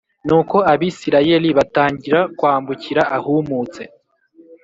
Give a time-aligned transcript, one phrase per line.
[0.27, 3.81] Nuko Abisirayeli batangira kwambukira ahumutse